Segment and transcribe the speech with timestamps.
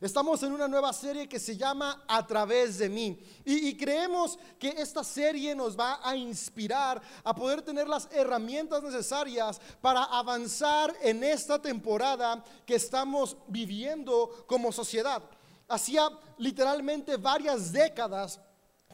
[0.00, 3.18] Estamos en una nueva serie que se llama A través de mí.
[3.44, 9.60] Y, creemos que esta serie nos va a inspirar a poder tener las herramientas necesarias
[9.80, 15.20] para avanzar en esta temporada que estamos viviendo como sociedad.
[15.66, 18.40] Hacía literalmente varias décadas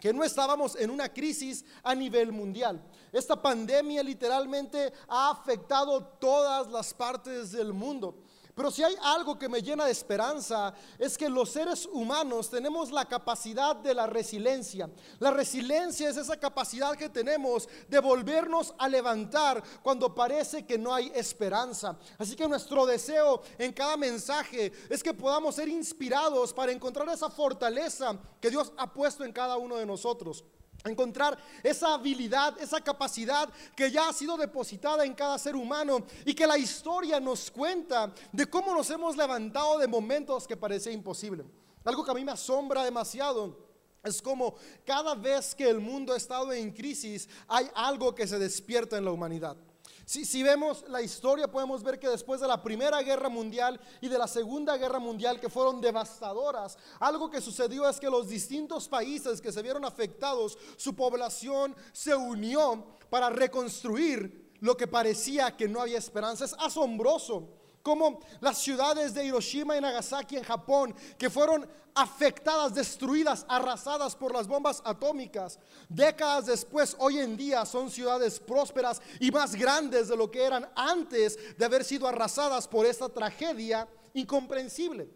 [0.00, 2.82] que no estábamos en una crisis a nivel mundial.
[3.12, 8.23] Esta pandemia literalmente ha afectado todas las partes del mundo.
[8.54, 12.92] Pero si hay algo que me llena de esperanza es que los seres humanos tenemos
[12.92, 14.88] la capacidad de la resiliencia.
[15.18, 20.94] La resiliencia es esa capacidad que tenemos de volvernos a levantar cuando parece que no
[20.94, 21.98] hay esperanza.
[22.16, 27.30] Así que nuestro deseo en cada mensaje es que podamos ser inspirados para encontrar esa
[27.30, 30.44] fortaleza que Dios ha puesto en cada uno de nosotros
[30.90, 36.34] encontrar esa habilidad, esa capacidad que ya ha sido depositada en cada ser humano y
[36.34, 41.44] que la historia nos cuenta de cómo nos hemos levantado de momentos que parecía imposible.
[41.84, 43.64] Algo que a mí me asombra demasiado
[44.02, 48.38] es como cada vez que el mundo ha estado en crisis hay algo que se
[48.38, 49.56] despierta en la humanidad.
[50.06, 54.18] Si, vemos la historia, podemos ver que después de la Primera Guerra Mundial y de
[54.18, 59.40] la Segunda Guerra Mundial, que fueron devastadoras, algo que sucedió es que los distintos países
[59.40, 65.80] que se vieron afectados, su población se unió para reconstruir lo que parecía que no
[65.80, 66.44] había esperanza.
[66.44, 67.48] Es asombroso
[67.84, 74.32] como las ciudades de Hiroshima y Nagasaki en Japón, que fueron afectadas, destruidas, arrasadas por
[74.32, 75.58] las bombas atómicas,
[75.90, 80.66] décadas después, hoy en día son ciudades prósperas y más grandes de lo que eran
[80.74, 85.10] antes de haber sido arrasadas por esta tragedia incomprensible.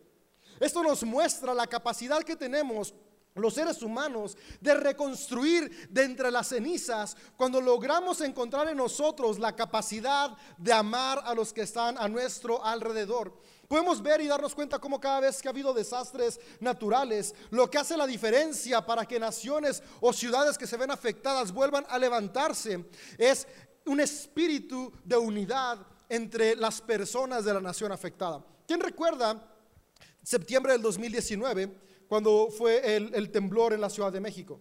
[0.61, 2.93] Esto nos muestra la capacidad que tenemos
[3.41, 9.55] los seres humanos de reconstruir de entre las cenizas cuando logramos encontrar en nosotros la
[9.55, 13.33] capacidad de amar a los que están a nuestro alrededor.
[13.69, 17.77] Podemos ver y darnos cuenta cómo cada vez que ha habido desastres naturales, lo que
[17.77, 22.87] hace la diferencia para que naciones o ciudades que se ven afectadas vuelvan a levantarse
[23.19, 23.47] es
[23.85, 25.79] un espíritu de unidad
[26.09, 28.43] entre las personas de la nación afectada.
[28.67, 29.43] ¿Quién recuerda
[30.23, 31.88] septiembre del 2019?
[32.09, 34.61] Cuando fue el, temblor en la Ciudad de México.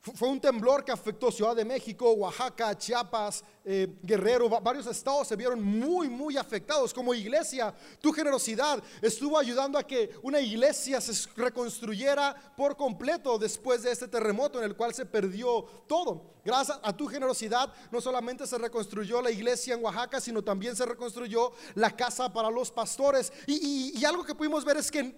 [0.00, 5.34] Fue un temblor que afectó Ciudad de México, Oaxaca, Chiapas, eh, Guerrero, varios estados se
[5.34, 6.92] vieron muy, muy afectados.
[6.92, 13.82] Como iglesia, tu generosidad estuvo ayudando a que una iglesia se reconstruyera por completo después
[13.82, 16.34] de este terremoto en el cual se perdió todo.
[16.44, 20.84] Gracias a tu generosidad, no solamente se reconstruyó la iglesia en Oaxaca, sino también se
[20.84, 23.32] reconstruyó la casa para los pastores.
[23.46, 25.14] y algo que pudimos ver es que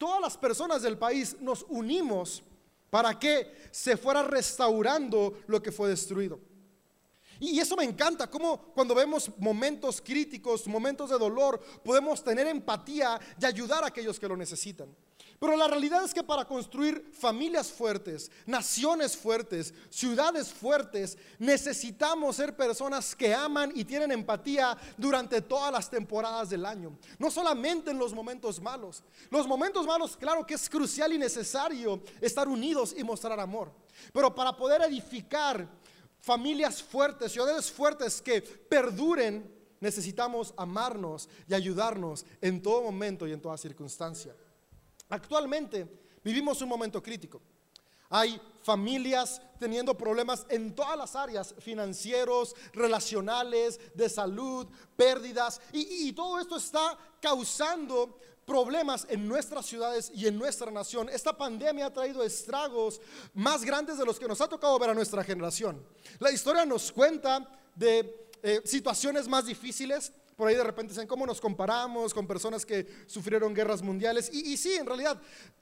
[0.00, 2.42] todas las personas del país nos unimos
[2.88, 6.40] para que se fuera restaurando lo que fue destruido.
[7.38, 13.20] Y eso me encanta, como cuando vemos momentos críticos, momentos de dolor, podemos tener empatía
[13.38, 14.88] y ayudar a aquellos que lo necesitan.
[15.40, 22.54] Pero la realidad es que para construir familias fuertes, naciones fuertes, ciudades fuertes, necesitamos ser
[22.54, 26.98] personas que aman y tienen empatía durante todas las temporadas del año.
[27.18, 29.02] No solamente en los momentos malos.
[29.30, 33.72] Los momentos malos, claro que es crucial y necesario estar unidos y mostrar amor.
[34.12, 35.66] Pero para poder edificar
[36.20, 39.50] familias fuertes, ciudades fuertes que perduren,
[39.80, 44.34] necesitamos amarnos y ayudarnos en todo momento y en toda circunstancia.
[45.10, 45.86] Actualmente
[46.24, 47.42] vivimos un momento crítico.
[48.08, 54.66] Hay familias teniendo problemas en todas las áreas, financieros, relacionales, de salud,
[54.96, 61.08] pérdidas, y, todo esto está causando problemas en nuestras ciudades y en nuestra nación.
[61.08, 63.00] Esta pandemia ha traído estragos
[63.32, 65.80] más grandes de los que nos ha tocado ver a nuestra generación.
[66.18, 71.26] La historia nos cuenta de eh, situaciones más difíciles, por ahí de repente dicen, ¿cómo
[71.26, 74.30] nos comparamos con personas que sufrieron guerras mundiales?
[74.32, 75.20] Y, y sí, en realidad,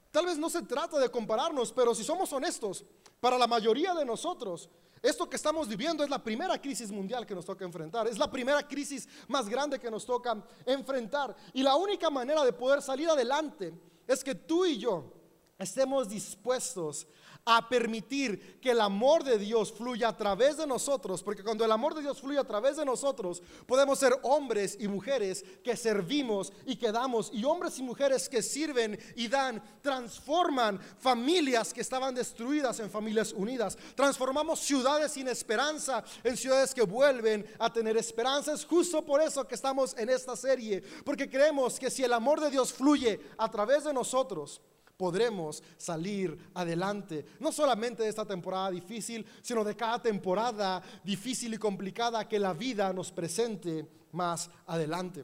[0.09, 2.85] tal vez no se trata de compararnos, pero si somos honestos,
[3.19, 4.69] para la mayoría de nosotros,
[5.01, 8.31] esto que estamos viviendo es la primera crisis mundial que nos toca enfrentar, es la
[8.31, 11.35] primera crisis más grande que nos toca enfrentar.
[11.51, 13.73] Y la única manera de poder salir adelante
[14.07, 15.11] es que tú y yo
[15.57, 17.05] estemos dispuestos
[17.45, 21.71] a permitir que el amor de Dios fluya a través de nosotros, porque cuando el
[21.71, 26.53] amor de Dios fluye a través de nosotros, podemos ser hombres y mujeres que servimos
[26.65, 32.13] y que damos, y hombres y mujeres que sirven y dan, transforman familias que estaban
[32.13, 38.53] destruidas en familias unidas, transformamos ciudades sin esperanza en ciudades que vuelven a tener esperanza.
[38.53, 42.39] Es justo por eso que estamos en esta serie, porque creemos que si el amor
[42.39, 44.61] de Dios fluye a través de nosotros,
[44.99, 47.25] podremos salir adelante.
[47.39, 52.51] No solamente de esta temporada difícil, sino de cada temporada difícil y complicada que la
[52.51, 55.23] vida nos presente más adelante.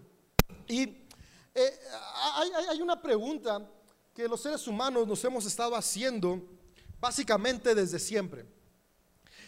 [0.70, 0.84] Y
[1.54, 1.80] eh,
[2.70, 3.70] hay, una pregunta
[4.14, 6.42] que los seres humanos nos hemos estado haciendo
[6.98, 8.46] básicamente desde siempre.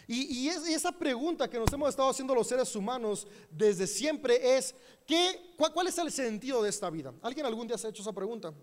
[0.10, 4.76] Y, esa pregunta que nos hemos estado haciendo los seres humanos desde siempre es,
[5.06, 7.14] ¿qué, cuál, es el sentido de esta vida?
[7.22, 8.54] ¿Alguien algún día se ha hecho esa pregunta?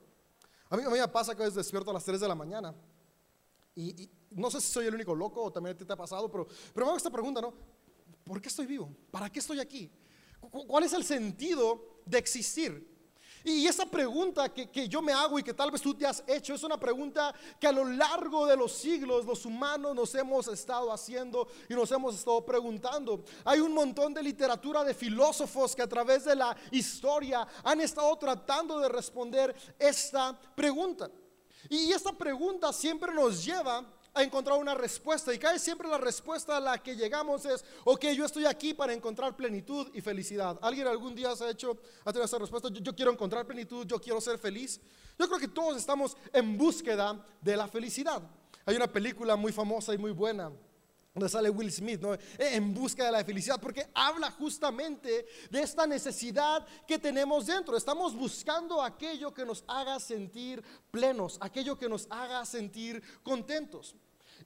[0.70, 2.74] A mí, me pasa que a despierto a las 3 de la mañana
[3.74, 6.46] y, no sé si soy el único loco o también te, te ha pasado, pero,
[6.72, 7.54] pero me hago esta pregunta, ¿no?
[8.24, 8.90] ¿Por qué estoy vivo?
[9.10, 9.90] ¿Para qué estoy aquí?
[10.50, 12.93] ¿Cuál es el sentido de existir?
[13.46, 16.54] Y esa pregunta que, yo me hago y que tal vez tú te has hecho
[16.54, 20.90] es una pregunta que a lo largo de los siglos los humanos nos hemos estado
[20.90, 23.22] haciendo y nos hemos estado preguntando.
[23.44, 28.16] Hay un montón de literatura de filósofos que a través de la historia han estado
[28.16, 31.10] tratando de responder esta pregunta.
[31.68, 33.84] Y esta pregunta siempre nos lleva
[34.14, 35.34] a encontrar una respuesta.
[35.34, 38.92] Y casi siempre la respuesta a la que llegamos es, ok, yo estoy aquí para
[38.92, 40.58] encontrar plenitud y felicidad.
[40.62, 42.68] ¿Alguien algún día se ha hecho, ha tenido esa respuesta?
[42.70, 44.80] Yo, yo quiero encontrar plenitud, yo quiero ser feliz.
[45.18, 48.22] Yo creo que todos estamos en búsqueda de la felicidad.
[48.64, 50.50] Hay una película muy famosa y muy buena
[51.14, 52.16] donde sale Will Smith, ¿no?
[52.38, 57.76] en busca de la felicidad, porque habla justamente de esta necesidad que tenemos dentro.
[57.76, 63.94] Estamos buscando aquello que nos haga sentir plenos, aquello que nos haga sentir contentos.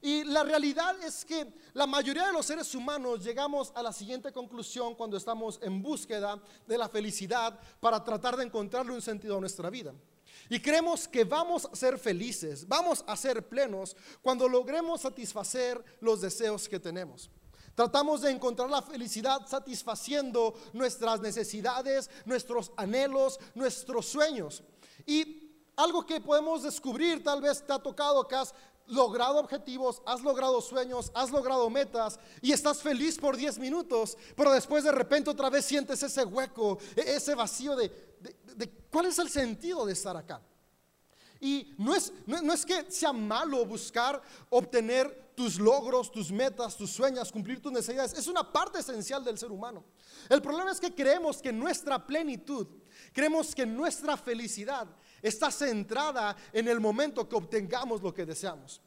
[0.01, 4.31] Y la realidad es que la mayoría de los seres humanos llegamos a la siguiente
[4.31, 9.41] conclusión cuando estamos en búsqueda de la felicidad para tratar de encontrarle un sentido a
[9.41, 9.93] nuestra vida.
[10.49, 16.21] Y creemos que vamos a ser felices, vamos a ser plenos cuando logremos satisfacer los
[16.21, 17.29] deseos que tenemos.
[17.75, 24.63] Tratamos de encontrar la felicidad satisfaciendo nuestras necesidades, nuestros anhelos, nuestros sueños.
[25.05, 28.35] Y algo que podemos descubrir, tal vez te ha tocado que
[28.89, 34.51] logrado objetivos, has logrado sueños, has logrado metas y estás feliz por 10 minutos, pero
[34.51, 37.91] después de repente otra vez sientes ese hueco, e-, ese vacío de,
[38.91, 40.41] cuál es el sentido de estar acá.
[41.41, 46.91] Y no es, no, es que sea malo buscar obtener tus logros, tus metas, tus
[46.91, 48.11] sueños, cumplir tus necesidades.
[48.13, 49.85] Es una parte esencial del ser humano.
[50.27, 52.67] El problema es que creemos que nuestra plenitud,
[53.13, 54.87] creemos que nuestra felicidad
[55.21, 58.81] está centrada en el momento que obtengamos lo que deseamos.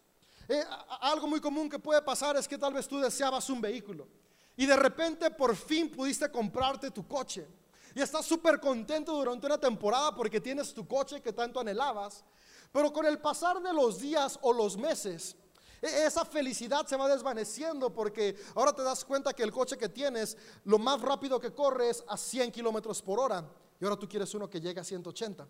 [0.49, 0.65] Eh,
[1.01, 4.09] algo muy común que puede pasar es que tal vez tú deseabas un vehículo
[4.57, 7.47] y de repente por fin pudiste comprarte tu coche
[7.95, 12.25] y estás súper contento durante una temporada porque tienes tu coche que tanto anhelabas,
[12.73, 15.37] pero con el pasar de los días o los meses,
[15.81, 19.89] e, esa felicidad se va desvaneciendo porque ahora te das cuenta que el coche que
[19.89, 23.45] tienes, lo más rápido que corre es a 100 kilómetros por hora
[23.81, 25.47] y ahora tú quieres uno que llegue a 180.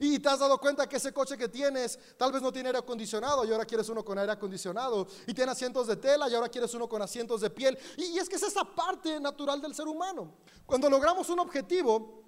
[0.00, 2.78] Y te has dado cuenta que ese coche que tienes tal vez no tiene aire
[2.78, 5.06] acondicionado y ahora quieres uno con aire acondicionado.
[5.26, 7.76] Y tiene asientos de tela y ahora quieres uno con asientos de piel.
[7.96, 10.34] Y, es que es esa parte natural del ser humano.
[10.66, 12.22] Cuando logramos un objetivo,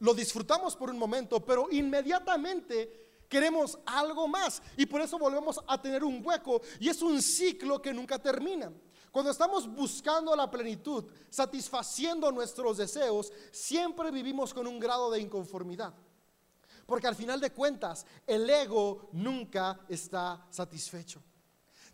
[0.00, 4.62] lo disfrutamos por un momento, pero inmediatamente queremos algo más.
[4.76, 6.60] Y por eso volvemos a tener un hueco.
[6.78, 8.70] Y es un ciclo que nunca termina.
[9.10, 15.94] Cuando estamos buscando la plenitud, satisfaciendo nuestros deseos, siempre vivimos con un grado de inconformidad.
[16.86, 21.22] Porque al final de cuentas, el ego nunca está satisfecho.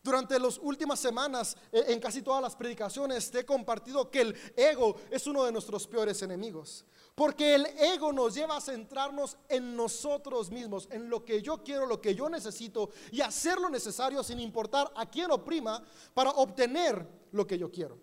[0.02, 4.36] Durante las últimas semanas, eh, en casi todas las predicaciones, te he compartido que el
[4.56, 6.86] ego es uno de nuestros peores enemigos.
[7.14, 11.84] Porque el ego nos lleva a centrarnos en nosotros mismos, en lo que yo quiero,
[11.84, 15.82] lo que yo necesito y hacer lo necesario sin importar a quién oprima
[16.14, 17.98] para obtener lo que yo quiero.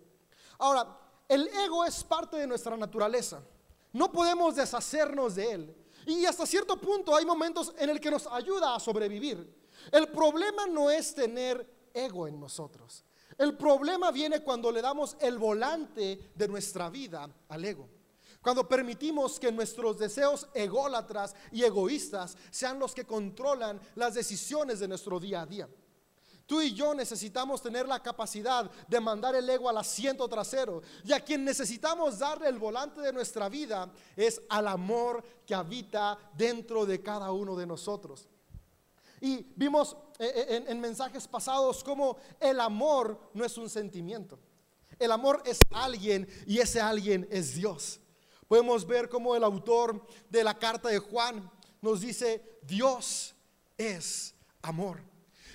[0.58, 0.86] Ahora,
[1.26, 3.42] el ego es parte de nuestra naturaleza.
[3.92, 5.76] No podemos deshacernos de él.
[6.08, 9.46] Y hasta cierto punto hay momentos en el que nos ayuda a sobrevivir.
[9.92, 13.04] El problema no es tener ego en nosotros.
[13.36, 17.90] El problema viene cuando le damos el volante de nuestra vida al ego.
[18.40, 24.88] Cuando permitimos que nuestros deseos ególatras y egoístas sean los que controlan las decisiones de
[24.88, 25.68] nuestro día a día.
[26.48, 30.80] Tú y yo necesitamos tener la capacidad de mandar el ego al asiento trasero.
[31.04, 36.18] Y a quien necesitamos darle el volante de nuestra vida es al amor que habita
[36.34, 38.26] dentro de cada uno de nosotros.
[39.20, 44.38] Y vimos eh, eh, en, mensajes pasados cómo el amor no es un sentimiento.
[44.98, 48.00] El amor es alguien y ese alguien es Dios.
[48.48, 51.50] Podemos ver cómo el autor de la carta de Juan
[51.82, 53.34] nos dice, Dios
[53.76, 55.02] es amor.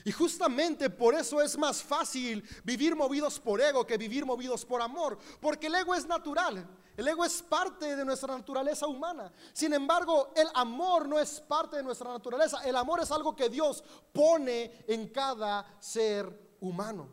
[0.06, 4.82] Y justamente por eso es más fácil vivir movidos por ego que vivir movidos por
[4.82, 6.68] amor, porque el ego es natural,
[6.98, 9.32] el ego es parte de nuestra naturaleza humana.
[9.54, 13.50] Sin embargo, el amor no es parte de nuestra naturaleza, el amor es algo que
[13.50, 17.08] Dios pone en cada ser humano.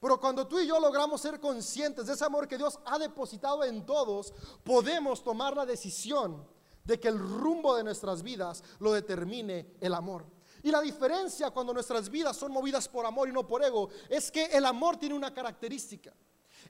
[0.00, 3.64] Pero cuando tú y yo logramos ser conscientes de ese amor que Dios ha depositado
[3.64, 6.46] en todos, podemos tomar la decisión
[6.84, 10.35] de que el rumbo de nuestras vidas lo determine el amor.
[10.66, 14.32] Y la diferencia cuando nuestras vidas son movidas por amor y no por ego es
[14.32, 16.12] que el amor tiene una característica.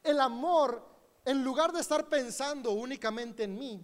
[0.02, 0.86] El amor,
[1.24, 3.80] en lugar de estar pensando únicamente en mí,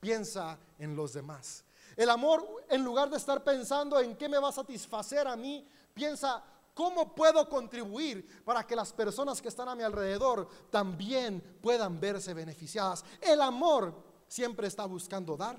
[0.00, 1.64] piensa en los demás.
[1.96, 5.64] El amor, en lugar de estar pensando en qué me va a satisfacer a mí,
[5.94, 6.42] piensa
[6.74, 12.34] cómo puedo contribuir para que las personas que están a mi alrededor también puedan verse
[12.34, 13.04] beneficiadas.
[13.20, 13.94] El amor
[14.26, 15.56] siempre está buscando dar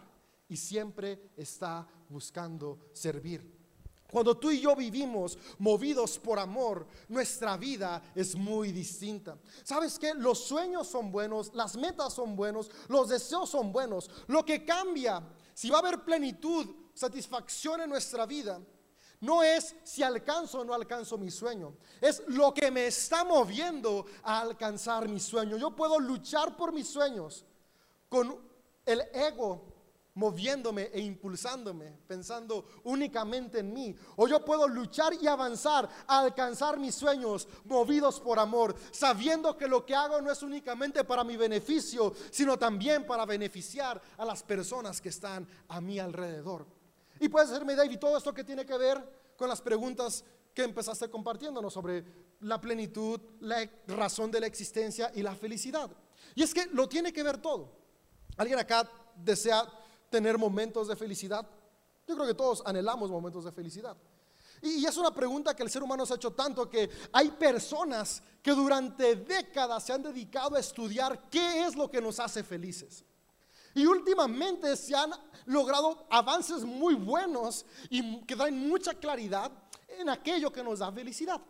[0.50, 3.53] y siempre está buscando servir.
[4.14, 9.40] Cuando tú y yo vivimos movidos por amor, nuestra vida es muy distinta.
[9.64, 10.14] ¿Sabes qué?
[10.14, 14.12] Los sueños son buenos, las metas son buenos, los deseos son buenos.
[14.28, 15.24] Lo que cambia,
[15.56, 18.62] si va a haber plenitud, satisfacción en nuestra vida,
[19.22, 24.06] no es si alcanzo o no alcanzo mi sueño, es lo que me está moviendo
[24.22, 25.58] a alcanzar mi sueño.
[25.58, 27.44] Yo puedo luchar por mis sueños
[28.10, 28.38] con
[28.86, 29.73] el ego
[30.16, 33.96] moviéndome e impulsándome, pensando únicamente en mí.
[34.16, 39.68] O yo puedo luchar y avanzar a alcanzar mis sueños movidos por amor, sabiendo que
[39.68, 44.44] lo que hago no es únicamente para mi beneficio, sino también para beneficiar a las
[44.44, 46.66] personas que están a mi alrededor.
[47.20, 51.10] Y puedes hacerme, David, todo esto que tiene que ver con las preguntas que empezaste
[51.10, 52.04] compartiéndonos sobre
[52.42, 55.90] la plenitud, la razón de la existencia y la felicidad.
[56.36, 57.72] Y es que lo tiene que ver todo.
[58.38, 59.68] ¿Alguien acá desea
[60.14, 61.44] tener momentos de felicidad?
[62.08, 63.98] Yo creo que todos anhelamos momentos de felicidad.
[64.62, 68.22] Y, es una pregunta que el ser humano se ha hecho tanto que hay personas
[68.44, 73.04] que durante décadas se han dedicado a estudiar qué es lo que nos hace felices.
[73.74, 75.12] Y últimamente se han
[75.46, 79.52] logrado avances muy buenos y que dan mucha claridad
[79.88, 81.42] en aquello que nos da felicidad.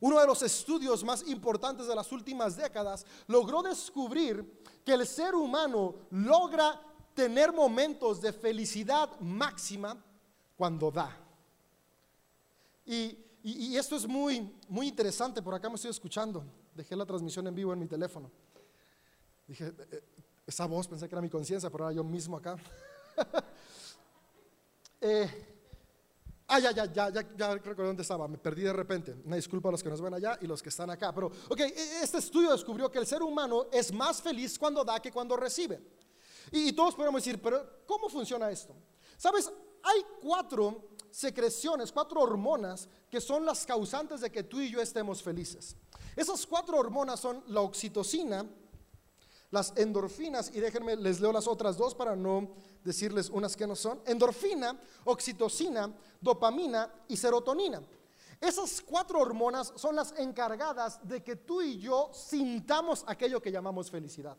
[0.00, 5.34] Uno de los estudios más importantes de las últimas décadas logró descubrir que el ser
[5.34, 6.87] humano logra
[7.18, 10.00] tener momentos de felicidad máxima
[10.56, 11.10] cuando da.
[12.86, 13.18] Y,
[13.76, 16.44] esto es muy, muy interesante, por acá me estoy escuchando.
[16.76, 18.30] Dejé la transmisión en vivo en mi teléfono.
[19.48, 20.02] Dije, eh, eh,
[20.46, 22.56] esa voz pensé que era mi conciencia, pero era yo mismo acá.
[25.00, 25.28] eh,
[26.46, 29.16] ah, ya, ya, ya, ya, ya recuerdo dónde estaba, me perdí de repente.
[29.24, 31.12] Una disculpa a los que nos ven allá y los que están acá.
[31.12, 35.00] Pero, ok, e, este estudio descubrió que el ser humano es más feliz cuando da
[35.00, 35.97] que cuando recibe.
[36.50, 38.74] Y, todos podemos decir, pero ¿cómo funciona esto?
[39.16, 39.50] Sabes,
[39.82, 45.22] hay cuatro secreciones, cuatro hormonas que son las causantes de que tú y yo estemos
[45.22, 45.76] felices.
[46.16, 48.46] Esas cuatro hormonas son la oxitocina,
[49.50, 52.48] las endorfinas, y déjenme, les leo las otras dos para no
[52.84, 54.00] decirles unas que no son.
[54.04, 57.82] Endorfina, oxitocina, dopamina y serotonina.
[58.40, 63.90] Esas cuatro hormonas son las encargadas de que tú y yo sintamos aquello que llamamos
[63.90, 64.36] felicidad.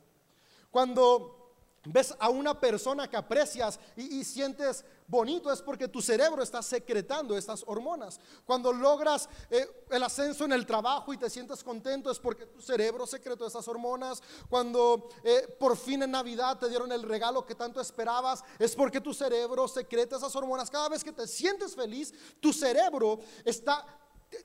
[0.71, 1.38] Cuando
[1.85, 7.37] ves a una persona que aprecias y, sientes bonito es porque tu cerebro está secretando
[7.37, 8.19] estas hormonas.
[8.45, 12.61] Cuando logras eh, el ascenso en el trabajo y te sientes contento es porque tu
[12.61, 14.21] cerebro secretó estas hormonas.
[14.49, 19.01] Cuando eh, por fin en Navidad te dieron el regalo que tanto esperabas es porque
[19.01, 20.69] tu cerebro secreta esas hormonas.
[20.69, 23.85] Cada vez que te sientes feliz, tu cerebro está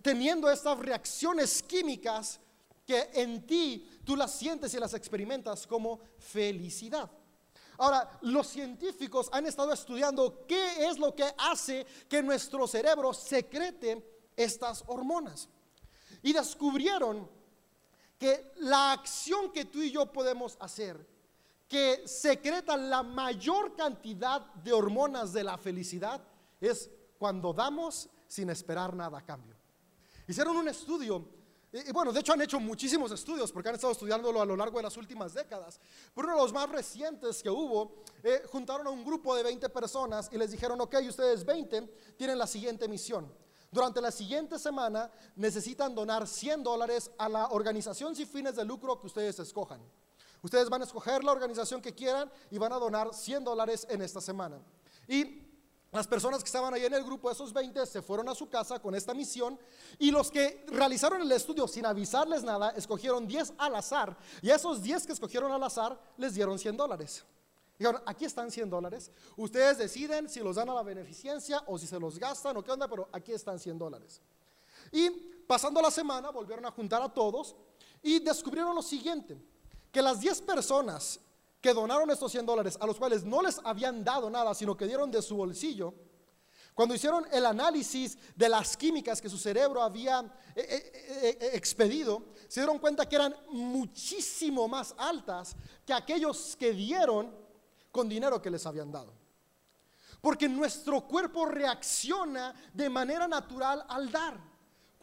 [0.03, 2.41] teniendo estas reacciones químicas
[2.87, 7.11] que en ti tú las sientes y las experimentas como felicidad.
[7.79, 14.31] Ahora, los científicos han estado estudiando qué es lo que hace que nuestro cerebro secrete
[14.37, 15.49] estas hormonas.
[16.23, 17.29] Y descubrieron
[18.19, 21.07] que la acción que tú y yo podemos hacer,
[21.69, 26.23] que secreta la mayor cantidad de hormonas de la felicidad,
[26.61, 29.57] es cuando damos sin esperar nada a cambio.
[30.27, 31.29] Hicieron un estudio
[31.75, 34.77] y, bueno, de hecho han hecho muchísimos estudios porque han estado estudiándolo a lo largo
[34.77, 35.81] de las últimas décadas.
[36.15, 39.69] Pero uno de los más recientes que hubo, eh, juntaron a un grupo de 20
[39.71, 41.83] personas y les dijeron, ok, ustedes 20
[42.17, 43.29] tienen la siguiente misión.
[43.73, 49.01] Durante la siguiente semana necesitan donar 100 dólares a la organización sin fines de lucro
[49.01, 49.81] que ustedes escojan.
[50.43, 54.01] Ustedes van a escoger la organización que quieran y van a donar 100 dólares en
[54.01, 54.61] esta semana.
[55.09, 55.44] Y
[55.95, 58.81] las personas que estaban ahí en el grupo, esos 20, se fueron a su casa
[58.81, 59.57] con esta misión
[59.97, 64.57] y los que realizaron el estudio sin avisarles nada, escogieron 10 al azar y a
[64.57, 67.25] esos 10 que escogieron al azar les dieron 100 dólares.
[67.79, 71.87] Dijeron, aquí están 100 dólares, ustedes deciden si los dan a la beneficencia o si
[71.87, 74.21] se los gastan o qué onda, pero aquí están 100 dólares.
[74.91, 75.11] Y
[75.47, 77.55] pasando la semana volvieron a juntar a todos
[78.03, 79.41] y descubrieron lo siguiente,
[79.93, 81.21] que las 10 personas
[81.65, 84.87] que donaron estos 100 dólares, a los cuales no les habían dado nada, sino que
[84.87, 85.95] dieron de su bolsillo,
[86.75, 90.21] cuando hicieron el análisis de las químicas que su cerebro había
[90.55, 95.57] eh, eh, eh, expedido, se dieron cuenta que eran muchísimo más altas
[95.87, 97.35] que aquellos que dieron
[97.91, 99.15] con dinero que les habían dado.
[100.21, 104.54] Porque nuestro cuerpo reacciona de manera natural al dar.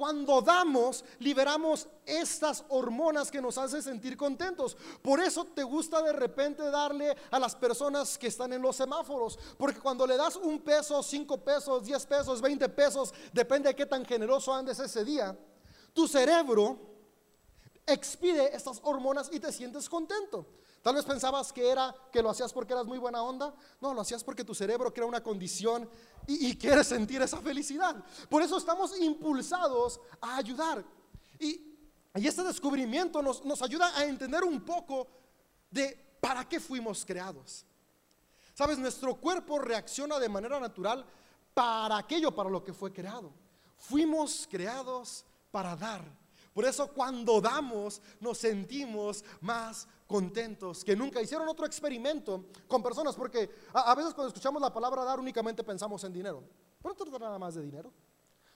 [0.01, 4.75] Cuando damos, liberamos estas hormonas que nos hacen sentir contentos.
[4.99, 9.37] Por eso te gusta de repente darle a las personas que están en los semáforos.
[9.59, 13.85] Porque cuando le das un peso, cinco pesos, diez pesos, veinte pesos, depende de qué
[13.85, 15.37] tan generoso andes ese día,
[15.93, 16.79] tu cerebro
[17.85, 20.47] expide estas hormonas y te sientes contento.
[20.81, 23.53] Tal vez pensabas que era que lo hacías porque eras muy buena onda.
[23.79, 25.87] No, lo hacías porque tu cerebro crea una condición
[26.25, 28.03] y, quieres sentir esa felicidad.
[28.29, 30.83] Por eso estamos impulsados a ayudar.
[31.39, 31.77] Y,
[32.15, 35.07] y este descubrimiento nos, nos ayuda a entender un poco
[35.69, 37.65] de para qué fuimos creados.
[38.53, 41.05] Sabes, nuestro cuerpo reacciona de manera natural
[41.53, 43.31] para aquello para lo que fue creado.
[43.77, 46.20] Fuimos creados para dar.
[46.53, 51.21] Por eso cuando damos nos sentimos más contentos que nunca.
[51.21, 56.03] Hicieron otro experimento con personas porque a, veces cuando escuchamos la palabra dar únicamente pensamos
[56.03, 56.43] en dinero.
[56.81, 57.91] Pero no trata nada más de dinero.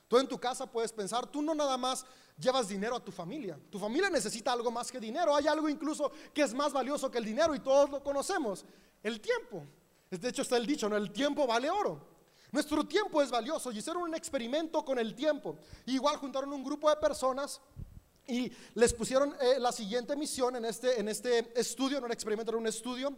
[0.08, 2.06] Tú en tu casa puedes pensar, tú no nada más
[2.38, 3.58] llevas dinero a tu familia.
[3.72, 5.36] Tu familia necesita algo más que dinero.
[5.36, 8.66] Hay algo incluso que es más valioso que el dinero y todos lo conocemos.
[9.02, 9.64] El tiempo.
[10.12, 10.96] De hecho está el dicho, ¿no?
[10.96, 12.16] El tiempo vale oro.
[12.52, 15.58] Nuestro tiempo es valioso y hicieron un experimento con el tiempo.
[15.88, 17.60] Igual juntaron un grupo de personas
[18.28, 22.52] y les pusieron eh, la siguiente misión en este, en este estudio, no era experimento,
[22.52, 23.16] era un estudio.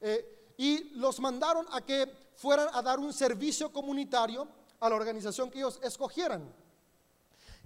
[0.00, 4.46] Eh, y los mandaron a que fueran a dar un servicio comunitario
[4.80, 6.54] a la organización que ellos escogieran.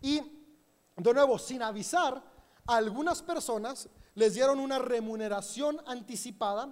[0.00, 0.20] Y
[0.96, 2.22] de nuevo, sin avisar,
[2.66, 6.68] algunas personas les dieron una remuneración anticipada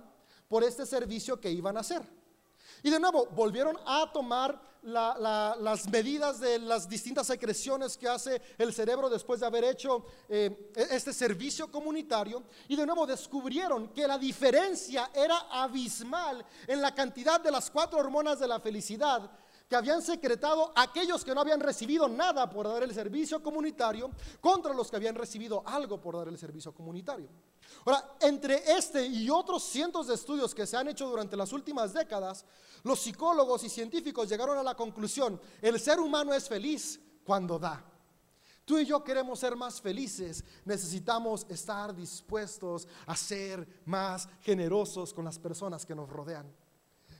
[0.48, 2.02] por este servicio que iban a hacer.
[2.86, 8.72] Y de nuevo, volvieron a tomar las medidas de las distintas secreciones que hace el
[8.72, 12.44] cerebro después de haber hecho eh, e-, este servicio comunitario.
[12.68, 17.98] Y de nuevo descubrieron que la diferencia era abismal en la cantidad de las cuatro
[17.98, 19.32] hormonas de la felicidad
[19.68, 24.72] que habían secretado aquellos que no habían recibido nada por dar el servicio comunitario contra
[24.72, 27.28] los que habían recibido algo por dar el servicio comunitario.
[27.84, 31.92] Ahora, entre este y otros cientos de estudios que se han hecho durante las últimas
[31.92, 32.44] décadas,
[32.84, 37.84] los psicólogos y científicos llegaron a la conclusión, el ser humano es feliz cuando da.
[38.64, 45.24] Tú y yo queremos ser más felices, necesitamos estar dispuestos a ser más generosos con
[45.24, 46.52] las personas que nos rodean.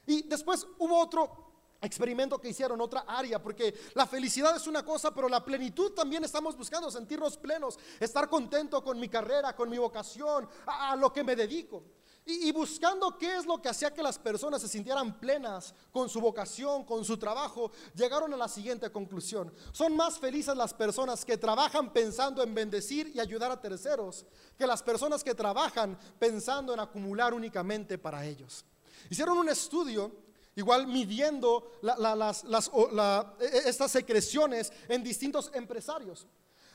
[0.06, 1.45] Y después hubo otro
[1.80, 6.24] experimento que hicieron, otra área, porque la felicidad es una cosa, pero la plenitud también
[6.24, 11.24] estamos buscando, sentirnos plenos, estar contento con mi carrera, con mi vocación, a, lo que
[11.24, 11.82] me dedico.
[12.28, 16.20] Y, buscando qué es lo que hacía que las personas se sintieran plenas con su
[16.20, 19.52] vocación, con su trabajo, llegaron a la siguiente conclusión.
[19.70, 24.26] Son más felices las personas que trabajan pensando en bendecir y ayudar a terceros
[24.58, 28.64] que las personas que trabajan pensando en acumular únicamente para ellos.
[29.08, 30.25] Hicieron un estudio
[30.56, 36.26] igual midiendo e, e, estas secreciones en distintos empresarios.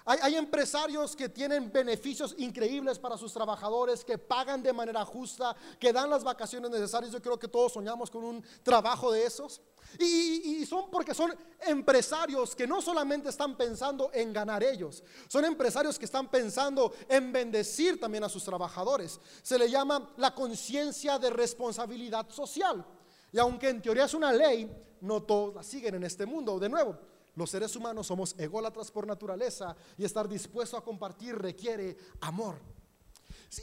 [0.04, 5.94] Hay, empresarios que tienen beneficios increíbles para sus trabajadores, que pagan de manera justa, que
[5.94, 7.12] dan las vacaciones necesarias.
[7.12, 9.62] Yo creo que todos soñamos con un trabajo de esos.
[10.00, 15.46] Y, y, son porque son empresarios que no solamente están pensando en ganar ellos, son
[15.46, 19.20] empresarios que están pensando en bendecir también a sus trabajadores.
[19.44, 22.84] Se le llama la conciencia de responsabilidad social.
[23.32, 24.70] Y aunque en teoría es una ley,
[25.02, 26.60] no todos la siguen en este mundo.
[26.60, 26.98] De nuevo,
[27.36, 32.60] los seres humanos somos ególatras por naturaleza y estar dispuesto a compartir requiere amor.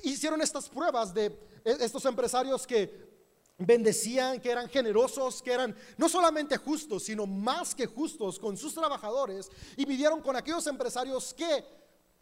[0.03, 1.27] Hicieron estas pruebas de
[1.65, 3.09] e, estos empresarios que
[3.59, 8.73] bendecían, que eran generosos, que eran no solamente justos, sino más que justos con sus
[8.73, 11.65] trabajadores y midieron con aquellos empresarios que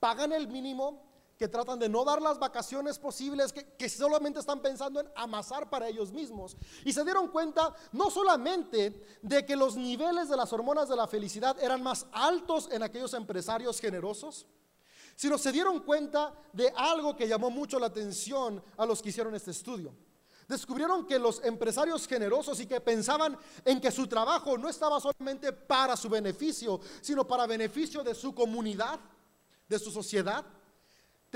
[0.00, 5.00] pagan el mínimo, que tratan de no dar las vacaciones posibles, que, solamente están pensando
[5.00, 6.56] en amasar para ellos mismos.
[6.84, 11.06] Y se dieron cuenta no solamente de que los niveles de las hormonas de la
[11.06, 14.46] felicidad eran más altos en aquellos empresarios generosos,
[15.14, 19.34] sino se dieron cuenta de algo que llamó mucho la atención a los que hicieron
[19.34, 19.94] este estudio.
[20.48, 25.52] Descubrieron que los empresarios generosos y que pensaban en que su trabajo no estaba solamente
[25.52, 29.00] para su beneficio, sino para beneficio de su comunidad,
[29.68, 30.46] de su sociedad,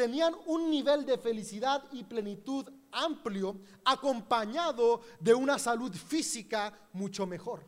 [0.00, 7.62] tenían un nivel de felicidad y plenitud amplio, acompañado de una salud física mucho mejor.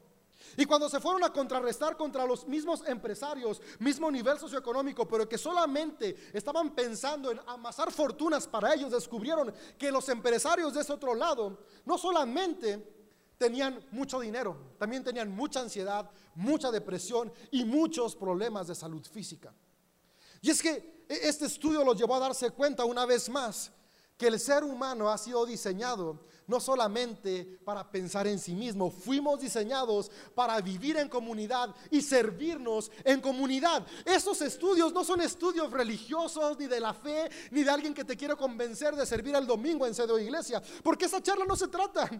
[0.57, 5.37] Y cuando se fueron a contrarrestar contra los mismos empresarios, mismo nivel socioeconómico, pero que
[5.37, 11.14] solamente estaban pensando en amasar fortunas para ellos, descubrieron que los empresarios de ese otro
[11.14, 18.68] lado no solamente tenían mucho dinero, también tenían mucha ansiedad, mucha depresión y muchos problemas
[18.68, 19.53] de salud física.
[20.40, 23.70] Y es que este estudio los llevó a darse cuenta una vez más
[24.16, 29.40] que el ser humano ha sido diseñado no solamente para pensar en sí mismo, fuimos
[29.40, 33.87] diseñados para vivir en comunidad y servirnos en comunidad.
[34.05, 38.16] Esos estudios no son estudios religiosos, ni de la fe, ni de alguien que te
[38.16, 41.68] quiere convencer de servir el domingo en sede o iglesia, porque esa charla no se
[41.68, 42.11] trata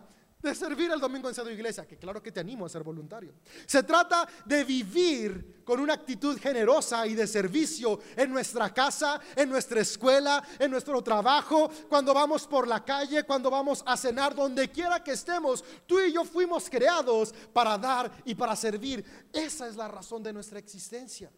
[0.43, 3.33] de servir el domingo en Sede Iglesia, que claro que te animo a ser voluntario.
[3.67, 9.49] Se trata de vivir con una actitud generosa y de servicio en nuestra casa, en
[9.49, 14.69] nuestra escuela, en nuestro trabajo, cuando vamos por la calle, cuando vamos a cenar, donde
[14.71, 15.65] quiera que estemos.
[15.87, 19.05] Tú y yo fuimos creados para dar y para servir.
[19.33, 21.31] Esa es la razón de nuestra existencia.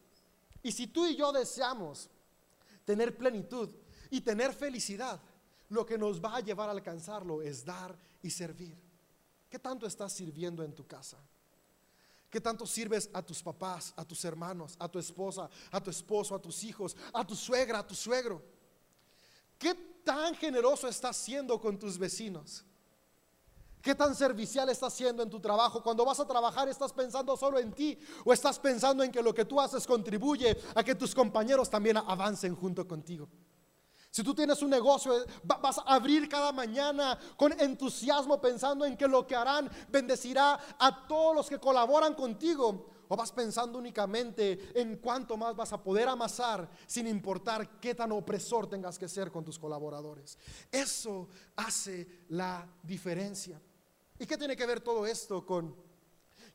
[0.63, 2.09] Y si tú y yo deseamos
[2.87, 3.69] tener plenitud
[4.09, 5.21] y tener felicidad,
[5.69, 8.94] lo que nos va a llevar a alcanzarlo es dar y servir.
[9.55, 11.17] ¿Qué tanto estás sirviendo en tu casa?
[12.29, 16.35] ¿Qué tanto sirves a tus papás, a tus hermanos, a tu esposa, a tu esposo,
[16.35, 18.43] a tus hijos, a tu suegra, a tu suegro?
[19.57, 22.65] ¿Qué tan generoso estás siendo con tus vecinos?
[23.81, 25.81] ¿Qué tan servicial estás siendo en tu trabajo?
[25.85, 29.33] Cuando vas a trabajar, ¿estás pensando solo en ti o estás pensando en que lo
[29.33, 33.29] que tú haces contribuye a que tus compañeros también avancen junto contigo?
[34.15, 38.97] Si tú tienes un negocio, eh, vas a abrir cada mañana con entusiasmo pensando en
[38.97, 42.91] que lo que harán bendecirá a todos los que colaboran contigo.
[43.09, 48.13] O vas pensando únicamente en cuánto más vas a poder amasar sin importar qué tan
[48.13, 50.39] opresor tengas que ser con tus colaboradores.
[50.71, 53.61] Eso hace la diferencia.
[54.17, 55.75] ¿Y qué tiene que ver todo esto con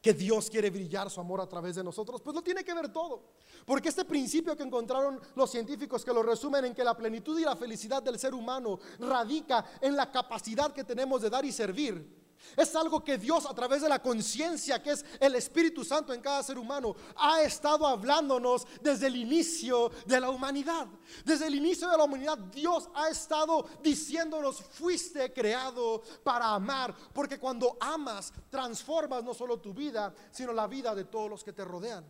[0.02, 2.22] que Dios quiere brillar su amor a través de nosotros?
[2.22, 3.34] Pues lo tiene que ver todo.
[3.66, 7.44] Porque este principio que encontraron los científicos que lo resumen en que la plenitud y
[7.44, 12.19] la felicidad del ser humano radica en la capacidad que tenemos de dar y servir.
[12.56, 16.22] Es algo que Dios a través de la conciencia que es el Espíritu Santo en
[16.22, 20.88] cada ser humano ha estado hablándonos desde el inicio de la humanidad.
[21.26, 26.96] Desde el inicio de la humanidad Dios ha estado diciéndonos fuiste creado para amar.
[27.14, 31.54] Porque cuando amas transformas no solo tu vida sino la vida de todos los que
[31.54, 32.06] te rodean.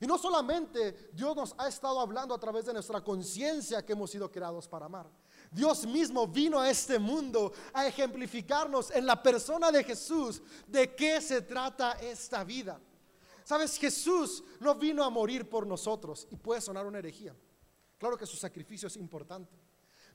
[0.00, 4.10] Y no solamente Dios nos ha estado hablando a través de nuestra conciencia que hemos
[4.10, 5.06] sido creados para amar.
[5.52, 11.20] Dios mismo vino a este mundo a ejemplificarnos en la persona de Jesús de qué
[11.20, 12.80] se trata esta vida.
[13.44, 17.36] Sabes, Jesús no vino a morir por nosotros y puede sonar una herejía.
[17.98, 19.54] Claro que su sacrificio es importante.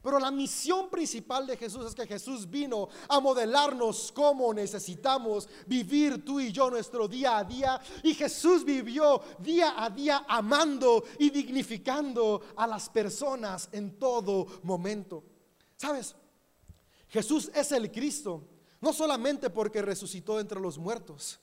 [0.08, 6.24] Pero la misión principal de Jesús es que Jesús vino a modelarnos cómo necesitamos vivir
[6.24, 7.82] tú y yo nuestro día a día.
[8.04, 15.26] Y Jesús vivió día a día amando y dignificando a las personas en todo momento.
[15.76, 16.16] ¿Sabes?
[17.10, 18.48] Jesús es el Cristo,
[18.80, 21.38] no solamente porque resucitó entre los muertos,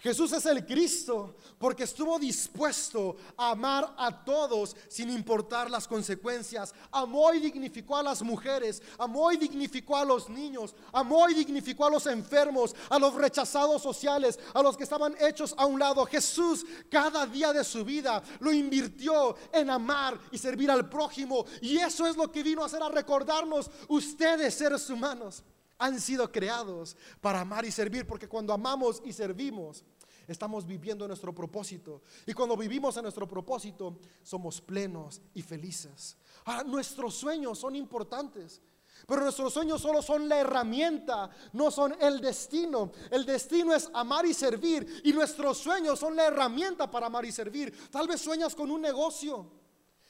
[0.00, 6.74] Jesús es el Cristo porque estuvo dispuesto a amar a todos sin importar las consecuencias.
[6.90, 11.84] Amó y dignificó a las mujeres, amó y dignificó a los niños, amó y dignificó
[11.84, 16.06] a los enfermos, a los rechazados sociales, a los que estaban hechos a un lado.
[16.06, 21.44] Jesús cada día de su vida lo invirtió en amar y servir al prójimo.
[21.60, 25.44] Y eso es lo que vino a hacer a recordarnos ustedes seres humanos
[25.80, 29.84] han sido creados para amar y servir, porque cuando amamos y servimos,
[30.28, 32.02] estamos viviendo nuestro propósito.
[32.26, 36.16] Y cuando vivimos en nuestro propósito, somos plenos y felices.
[36.44, 38.60] Ahora, nuestros sueños son importantes.
[39.06, 42.92] Pero nuestros sueños solo son la herramienta, no son el destino.
[43.10, 45.00] El destino es amar y servir.
[45.04, 47.90] Y nuestros sueños son la herramienta para amar y servir.
[47.90, 49.50] Tal vez sueñas con un negocio.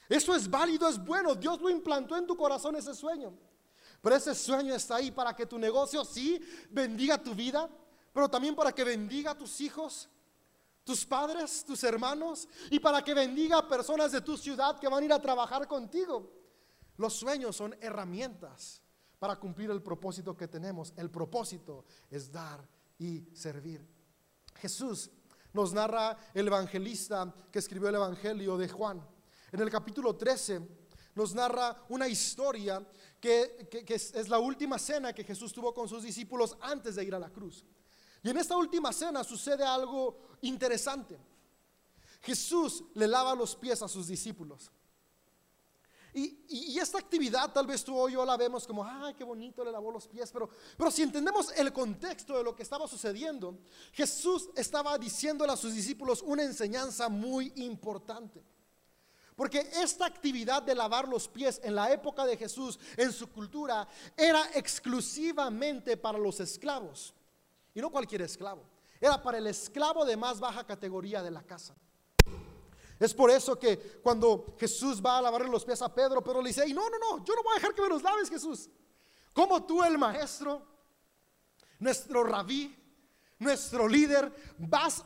[0.09, 1.37] Eso es válido, es bueno.
[1.37, 3.33] Dios lo implantó en tu corazón ese sueño.
[4.01, 7.69] Pero ese sueño está ahí para que tu negocio sí bendiga tu vida,
[8.13, 10.09] pero también para que bendiga a tus hijos,
[10.85, 15.03] tus padres, tus hermanos, y para que bendiga a personas de tu ciudad que van
[15.03, 16.33] a ir a trabajar contigo.
[16.97, 18.83] Los sueños son herramientas
[19.19, 20.93] para cumplir el propósito que tenemos.
[20.97, 22.67] El propósito es dar
[22.99, 23.87] y servir.
[24.57, 25.11] Jesús
[25.53, 29.07] nos narra el evangelista que escribió el Evangelio de Juan.
[29.53, 30.80] En el capítulo 13
[31.15, 32.85] nos narra una historia
[33.21, 37.19] que, es, la última cena que Jesús tuvo con sus discípulos antes de ir a
[37.19, 37.65] la cruz.
[38.23, 41.19] Y en esta última cena sucede algo interesante.
[42.23, 44.71] Jesús le lava los pies a sus discípulos.
[46.13, 49.71] Y, esta actividad tal vez tú o yo la vemos como, ay, qué bonito le
[49.71, 53.59] lavó los pies, pero, pero si entendemos el contexto de lo que estaba sucediendo,
[53.93, 58.43] Jesús estaba diciéndole a sus discípulos una enseñanza muy importante.
[59.41, 63.89] Porque esta actividad de lavar los pies en la época de Jesús, en su cultura,
[64.15, 67.15] era exclusivamente para los esclavos.
[67.73, 68.63] Y no cualquier esclavo.
[69.01, 71.75] Era para el esclavo de más baja categoría de la casa.
[72.99, 76.49] Es por eso que cuando Jesús va a lavarle los pies a Pedro, Pedro le
[76.49, 78.69] dice, no, no, no, yo no voy a dejar que me los laves, Jesús.
[79.33, 80.61] Como tú, el maestro,
[81.79, 82.77] nuestro rabí,
[83.39, 85.03] nuestro líder, vas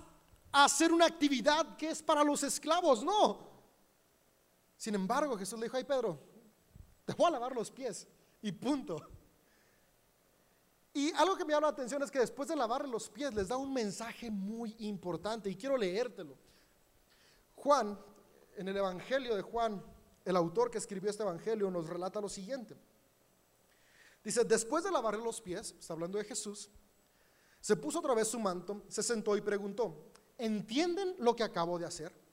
[0.51, 3.05] a hacer una actividad que es para los esclavos.
[3.05, 3.54] No.
[4.85, 6.21] Sin embargo, Jesús le dijo, ay Pedro,
[7.07, 8.07] te voy a lavar los pies
[8.43, 8.99] y punto.
[10.93, 13.49] Y algo que me llama la atención es que después de lavarle los pies les
[13.49, 16.37] da un mensaje muy importante y quiero leértelo.
[17.55, 17.99] Juan,
[18.57, 19.83] en el Evangelio de Juan,
[20.23, 22.77] el autor que escribió este Evangelio nos relata lo siguiente.
[24.23, 26.69] Dice, después de lavarle los pies, está hablando de Jesús,
[27.59, 31.87] se puso otra vez su manto, se sentó y preguntó, ¿entienden lo que acabo de
[31.87, 32.24] hacer?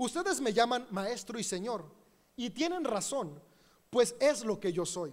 [0.00, 1.84] Ustedes me llaman maestro y señor
[2.34, 3.38] y tienen razón,
[3.90, 5.12] pues es lo que yo soy.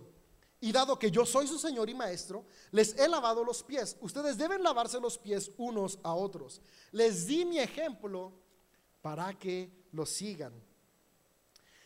[0.62, 3.98] Y dado que yo soy su Señor y Maestro, les he lavado los pies.
[4.00, 6.62] Ustedes deben lavarse los pies unos a otros.
[6.94, 8.32] Les di mi ejemplo
[9.02, 10.54] para que lo sigan.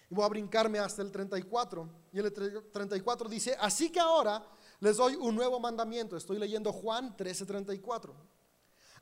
[0.07, 1.89] Y voy a brincarme hasta el 34.
[2.13, 2.31] Y el
[2.71, 4.47] 34 dice, así que ahora
[4.79, 6.15] les doy un nuevo mandamiento.
[6.15, 8.13] Estoy leyendo Juan 13:34.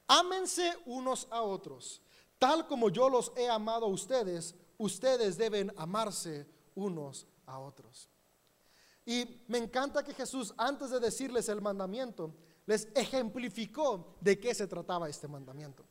[0.07, 2.01] Ámense unos a otros.
[2.39, 8.09] Tal como yo los he amado a ustedes, ustedes deben amarse unos a otros.
[9.05, 12.33] Y me encanta que Jesús, antes de decirles el mandamiento,
[12.65, 15.85] les ejemplificó de qué se trataba este mandamiento.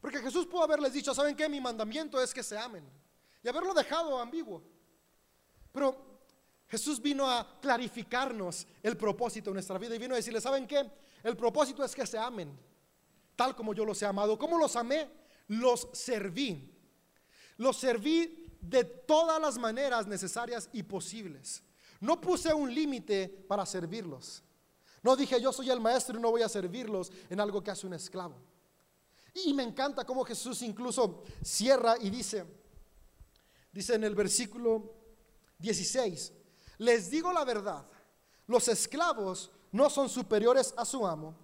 [0.00, 1.48] Porque Jesús pudo haberles dicho, ¿saben qué?
[1.48, 2.84] Mi mandamiento es que se amen.
[3.42, 4.62] Y haberlo dejado ambiguo.
[5.72, 5.96] Pero
[6.68, 10.90] Jesús vino a clarificarnos el propósito de nuestra vida y vino a decirles, ¿saben qué?
[11.22, 12.58] El propósito es que se amen,
[13.34, 14.38] tal como yo los he amado.
[14.38, 15.08] ¿Cómo los amé?
[15.48, 16.72] Los serví.
[17.56, 21.62] Los serví de todas las maneras necesarias y posibles.
[22.00, 24.42] No puse un límite para servirlos.
[25.02, 27.86] No dije yo soy el maestro y no voy a servirlos en algo que hace
[27.86, 28.36] un esclavo.
[29.34, 32.44] Y me encanta cómo Jesús incluso cierra y dice,
[33.72, 34.94] dice en el versículo
[35.58, 36.32] 16,
[36.78, 37.86] les digo la verdad,
[38.46, 41.36] los esclavos no son superiores a su amo,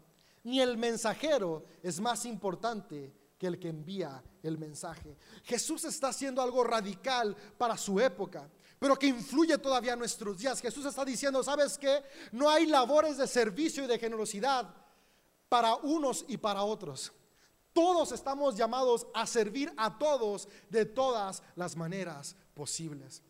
[0.43, 5.17] ni el mensajero es más importante que el que envía el mensaje.
[5.43, 8.49] Jesús está haciendo algo radical para su época
[8.85, 10.61] pero que influye todavía en nuestros días.
[10.61, 12.03] Jesús está diciendo, ¿sabes qué?
[12.33, 14.75] No hay labores de servicio y de generosidad
[15.49, 17.11] para unos y para otros.
[17.73, 23.23] Todos estamos llamados a servir a todos de todas las maneras posibles.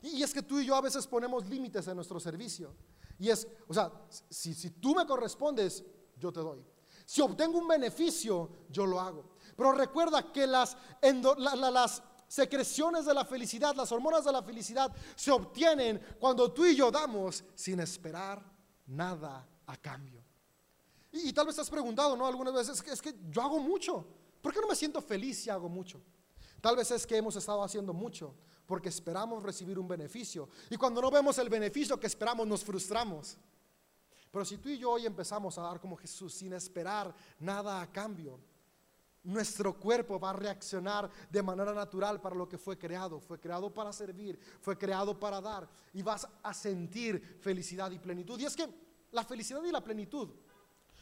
[0.00, 2.72] Y, es que tú y yo a veces ponemos límites en nuestro servicio.
[3.18, 3.90] Y es, o sea,
[4.28, 5.82] si, si tú me correspondes,
[6.18, 6.64] yo te doy.
[7.10, 9.32] Si obtengo un beneficio, yo lo hago.
[9.56, 10.76] Pero recuerda que las,
[12.28, 16.88] secreciones de la felicidad, las hormonas de la felicidad se obtienen cuando tú y yo
[16.88, 18.40] damos sin esperar
[18.86, 20.22] nada a cambio.
[21.10, 22.28] Y, tal vez te has preguntado, ¿no?
[22.28, 24.06] Algunas veces, es que, yo hago mucho.
[24.40, 26.00] ¿Por qué no me siento feliz si hago mucho?
[26.60, 30.48] Tal vez es que hemos estado haciendo mucho porque esperamos recibir un beneficio.
[30.70, 33.36] Y cuando no vemos el beneficio que esperamos, nos frustramos.
[34.30, 37.90] Pero si tú y yo hoy empezamos a dar como Jesús sin esperar nada a
[37.90, 38.38] cambio,
[39.22, 43.20] nuestro cuerpo va a reaccionar de manera natural para lo que fue creado.
[43.20, 45.68] Fue creado para servir, fue creado para dar.
[45.92, 48.38] Y vas a sentir felicidad y plenitud.
[48.38, 48.68] Y es que
[49.10, 50.30] la felicidad y la plenitud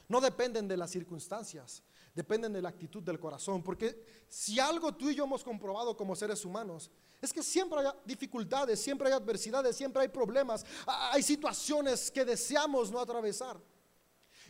[0.09, 1.83] no dependen de las circunstancias,
[2.15, 3.63] dependen de la actitud del corazón.
[3.63, 6.91] Porque si algo tú y yo hemos comprobado como seres humanos,
[7.21, 12.91] es que siempre hay dificultades, siempre hay adversidades, siempre hay problemas, hay situaciones que deseamos
[12.91, 13.61] no atravesar.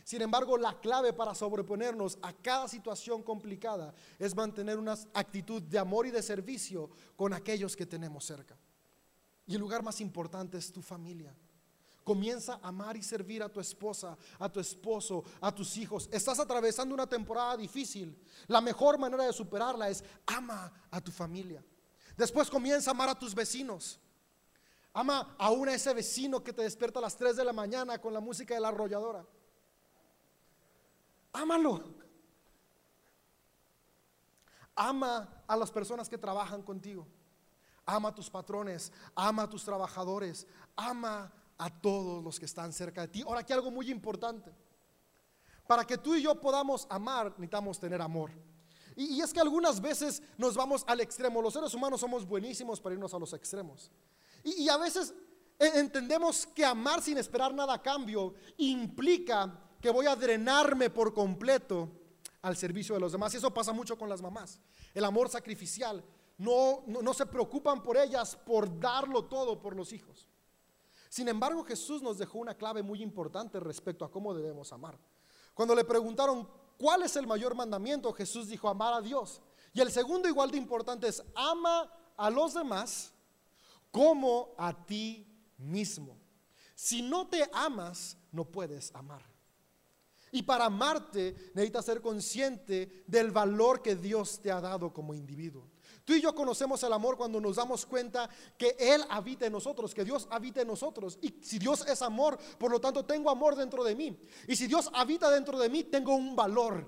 [0.03, 5.77] Sin embargo, la clave para sobreponernos a cada situación complicada es mantener una actitud de
[5.77, 8.57] amor y de servicio con aquellos que tenemos cerca.
[9.45, 11.35] Y el lugar más importante es tu familia.
[12.09, 16.09] Comienza a amar y servir a tu esposa, a tu esposo, a tus hijos.
[16.11, 18.19] Estás atravesando una temporada difícil.
[18.47, 21.63] La mejor manera de superarla es ama a tu familia.
[22.17, 23.99] Después comienza a amar a tus vecinos.
[24.91, 28.11] Ama aún a ese vecino que te despierta a las 3 de la mañana con
[28.11, 29.23] la música de la arrolladora.
[31.31, 31.93] Ámalo.
[34.73, 37.05] Ama a las personas que trabajan contigo.
[37.85, 43.01] Ama a tus patrones, ama a tus trabajadores, ama a todos los que están cerca
[43.01, 43.21] de ti.
[43.21, 44.51] Ahora aquí algo muy importante.
[45.67, 48.31] Para que tú y yo podamos amar, necesitamos tener amor.
[48.95, 51.41] Y, es que algunas veces nos vamos al extremo.
[51.41, 53.91] Los seres humanos somos buenísimos para irnos a los extremos.
[54.43, 55.13] Y, a veces
[55.59, 61.89] entendemos que amar sin esperar nada a cambio implica que voy a drenarme por completo
[62.41, 63.33] al servicio de los demás.
[63.33, 64.59] Y eso pasa mucho con las mamás.
[64.93, 66.03] El amor sacrificial.
[66.37, 70.28] No, no, se preocupan por ellas, por darlo todo por los hijos.
[71.09, 74.97] Sin embargo, Jesús nos dejó una clave muy importante respecto a cómo debemos amar.
[75.55, 79.41] Cuando le preguntaron cuál es el mayor mandamiento, Jesús dijo amar a Dios.
[79.73, 83.11] Y el segundo igual de importante es ama a los demás
[83.91, 85.25] como a ti
[85.57, 86.15] mismo.
[86.75, 89.21] si no te amas, no puedes amar.
[90.31, 95.67] Y para amarte necesitas ser consciente del valor que Dios te ha dado como individuo.
[96.09, 99.93] Tú y yo conocemos el amor cuando nos damos cuenta que Él habita en nosotros,
[99.93, 101.19] que Dios habita en nosotros.
[101.21, 104.19] Y si Dios es amor, por lo tanto tengo amor dentro de mí.
[104.47, 106.87] Y si Dios habita dentro de mí, tengo un valor.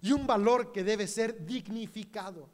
[0.00, 2.48] Y un valor que debe ser dignificado.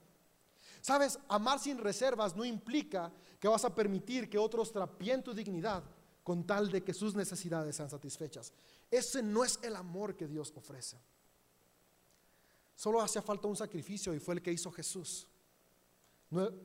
[0.82, 5.82] Sabes, amar sin reservas no implica que vas a permitir que otros trapien tu dignidad
[6.22, 8.52] con tal de que sus necesidades sean satisfechas.
[8.90, 10.98] Ese no es el amor que Dios ofrece.
[12.76, 15.26] Solo hacía falta un sacrificio y fue el que hizo Jesús.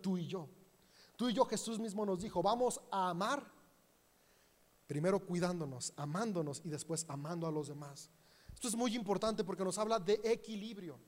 [0.02, 0.50] Tú y yo.
[1.16, 3.46] Tú y yo Jesús mismo nos dijo, vamos a amar,
[4.88, 8.10] primero cuidándonos, amándonos y después amando a los demás.
[8.54, 11.00] Esto es muy importante porque nos habla de equilibrio,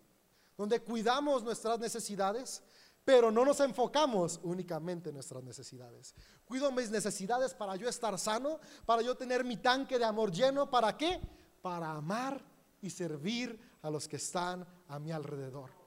[0.57, 2.63] donde cuidamos nuestras necesidades,
[3.03, 6.15] pero no nos enfocamos únicamente en nuestras necesidades.
[6.45, 10.69] Cuido mis necesidades para yo estar sano, para yo tener mi tanque de amor lleno.
[10.69, 11.19] ¿Para qué?
[11.61, 12.43] Para amar
[12.81, 15.84] y servir a los que están a mi alrededor.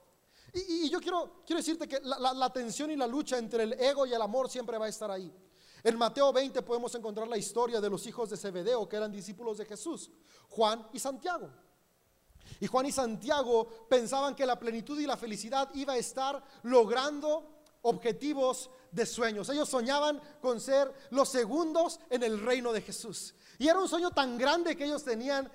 [0.53, 4.07] Y, yo quiero, quiero decirte que la, la tensión y la lucha entre el ego
[4.07, 5.33] y el amor siempre va a estar ahí.
[5.83, 9.59] En Mateo 20 podemos encontrar la historia de los hijos de Zebedeo, que eran discípulos
[9.59, 10.11] de Jesús,
[10.49, 11.51] Juan y Santiago.
[12.61, 17.59] Y Juan y Santiago pensaban que la plenitud y la felicidad iba a estar logrando
[17.83, 19.49] objetivos de sueños.
[19.51, 23.35] Ellos soñaban con ser los segundos en el reino de Jesús.
[23.59, 25.51] Y era un sueño tan grande que ellos tenían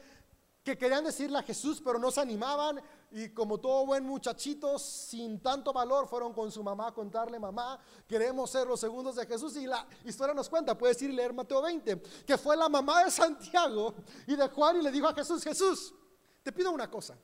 [0.63, 2.82] que querían decirle a Jesús, pero no se animaban.
[3.15, 7.80] Y como todo buen muchachito, sin tanto valor, fueron con su mamá a contarle, mamá,
[8.08, 9.56] queremos ser los segundos de Jesús.
[9.56, 13.04] Y la historia nos cuenta, puedes ir y leer Mateo 20, que fue la mamá
[13.04, 13.93] de Santiago
[14.26, 15.93] y de Juan y le dijo a Jesús, Jesús,
[16.41, 17.15] te pido una cosa,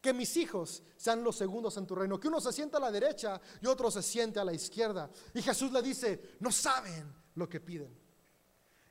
[0.00, 2.90] que mis hijos sean los segundos en tu reino, que uno se sienta a la
[2.90, 5.10] derecha y otro se siente a la izquierda.
[5.34, 7.99] Y Jesús le dice, no saben lo que piden.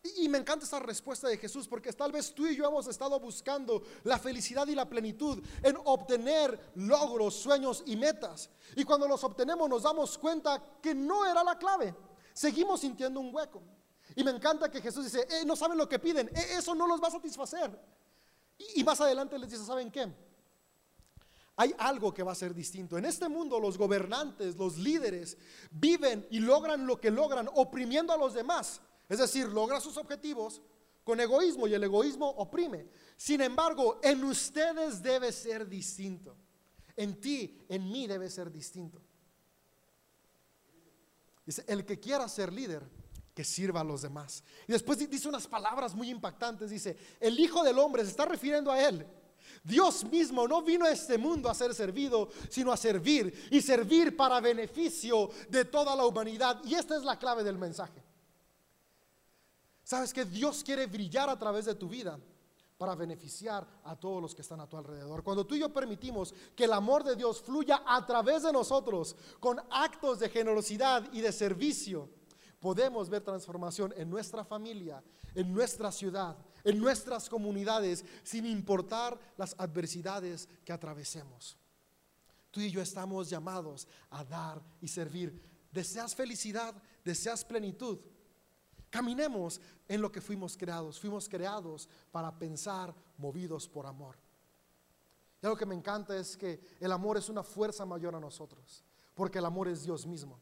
[0.01, 3.19] Y, me encanta esa respuesta de Jesús porque tal vez tú y yo hemos estado
[3.19, 8.49] buscando la felicidad y la plenitud en obtener logros, sueños y metas.
[8.77, 11.93] Y cuando los obtenemos nos damos cuenta que no era la clave.
[12.33, 13.62] Seguimos sintiendo un hueco.
[14.15, 16.88] Y me encanta que Jesús dice, eh, no saben lo que piden, eh, eso no
[16.88, 17.77] los va a satisfacer.
[18.75, 20.07] Y, más adelante les dice, ¿saben qué?
[21.57, 22.97] Hay algo que va a ser distinto.
[22.97, 25.38] En este mundo los gobernantes, los líderes,
[25.71, 28.81] viven y logran lo que logran oprimiendo a los demás.
[29.10, 30.62] Es decir, logra sus objetivos
[31.04, 32.88] con egoísmo y el egoísmo oprime.
[33.17, 36.38] Sin embargo, en ustedes debe ser distinto.
[36.95, 39.02] En ti, en mí debe ser distinto.
[41.45, 42.84] Dice, el que quiera ser líder,
[43.34, 44.43] que sirva a los demás.
[44.67, 46.69] Y después dice unas palabras muy impactantes.
[46.69, 49.08] Dice, el Hijo del Hombre se está refiriendo a Él.
[49.63, 54.15] Dios mismo no vino a este mundo a ser servido, sino a servir y servir
[54.15, 56.62] para beneficio de toda la humanidad.
[56.65, 58.04] Y esta es la clave del mensaje.
[59.89, 62.19] Sabes que Dios quiere brillar a través de tu vida
[62.78, 65.23] para beneficiar a todos los que están a tu alrededor.
[65.23, 69.15] Cuando tú y yo permitimos que el amor de Dios fluya a través de nosotros
[69.39, 72.08] con actos de generosidad y de servicio,
[72.60, 79.56] podemos ver transformación en nuestra familia, en nuestra ciudad, en nuestras comunidades, sin importar las
[79.58, 81.58] adversidades que atravesemos.
[82.52, 85.41] Tú y yo estamos llamados a dar y servir.
[85.71, 86.75] ¿Deseas felicidad?
[87.04, 87.97] ¿Deseas plenitud?
[88.89, 90.99] Caminemos en lo que fuimos creados.
[90.99, 94.15] Fuimos creados para pensar movidos por amor.
[95.41, 98.84] Y algo que me encanta es que el amor es una fuerza mayor a nosotros,
[99.13, 100.38] porque el amor es Dios mismo.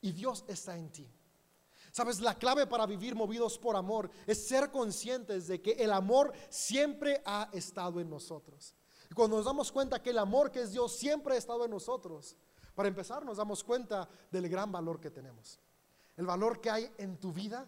[0.00, 1.08] Y Dios está en ti.
[1.92, 6.32] Sabes, la clave para vivir movidos por amor es ser conscientes de que el amor
[6.48, 8.74] siempre ha estado en nosotros.
[9.10, 11.70] Y cuando nos damos cuenta que el amor que es Dios siempre ha estado en
[11.70, 12.36] nosotros,
[12.74, 15.58] para empezar nos damos cuenta del gran valor que tenemos.
[16.18, 17.64] El valor que hay en tu vida,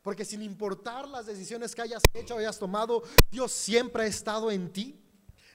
[0.00, 4.50] porque sin importar las decisiones que hayas hecho o hayas tomado, Dios siempre ha estado
[4.50, 4.98] en ti.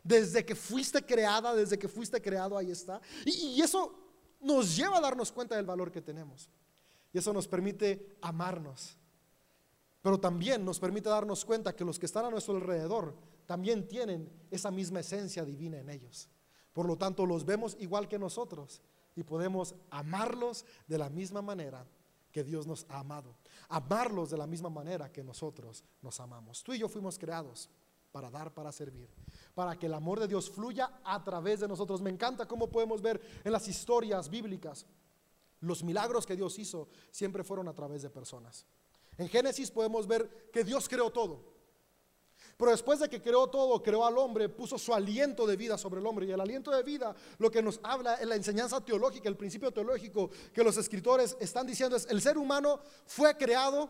[0.04, 3.02] Desde que fuiste creada, desde que fuiste creado, ahí está.
[3.26, 4.00] Y, eso
[4.40, 6.48] nos lleva a darnos cuenta del valor que tenemos.
[7.12, 8.96] Y eso nos permite amarnos.
[10.04, 13.16] Pero también nos permite darnos cuenta que los que están a nuestro alrededor
[13.48, 16.30] también tienen esa misma esencia divina en ellos.
[16.74, 18.84] Por lo tanto, los vemos igual que nosotros
[19.16, 21.88] y podemos amarlos de la misma manera
[22.36, 23.34] que Dios nos ha amado.
[23.70, 26.62] Amarlos de la misma manera que nosotros nos amamos.
[26.62, 27.70] Tú y yo fuimos creados
[28.12, 29.08] para dar, para servir,
[29.54, 32.02] para que el amor de Dios fluya a través de nosotros.
[32.02, 34.86] Me encanta cómo podemos ver en las historias bíblicas
[35.62, 38.66] los milagros que Dios hizo siempre fueron a través de personas.
[39.18, 41.55] En Génesis podemos ver que Dios creó todo.
[42.58, 46.00] Pero después de que creó todo, creó al hombre, puso su aliento de vida sobre
[46.00, 46.26] el hombre.
[46.26, 49.72] Y el aliento de vida, lo que nos habla en la enseñanza teológica, el principio
[49.72, 53.90] teológico que los escritores están diciendo es, el ser humano fue creado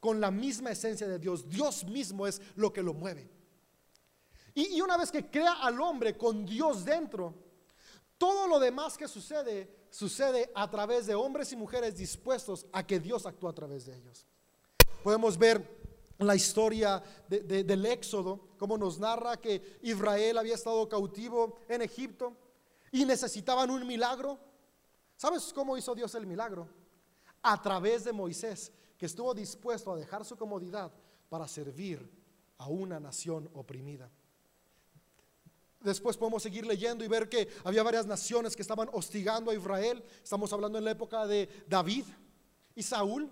[0.00, 1.48] con la misma esencia de Dios.
[1.48, 3.30] Dios mismo es lo que lo mueve.
[4.54, 7.34] Y, y una vez que crea al hombre con Dios dentro,
[8.18, 13.00] todo lo demás que sucede sucede a través de hombres y mujeres dispuestos a que
[13.00, 14.26] Dios actúe a través de ellos.
[15.02, 15.79] Podemos ver
[16.26, 22.36] la historia del Éxodo, como nos narra que Israel había estado cautivo en Egipto
[22.92, 24.38] y necesitaban un milagro.
[25.16, 26.68] ¿Sabes cómo hizo Dios el milagro?
[27.42, 30.92] A través de Moisés, que estuvo dispuesto a dejar su comodidad
[31.28, 32.10] para servir
[32.58, 34.10] a una nación oprimida.
[35.80, 40.04] Después podemos seguir leyendo y ver que había varias naciones que estaban hostigando a Israel.
[40.22, 42.04] Estamos hablando en la época de David
[42.74, 43.30] y Saúl.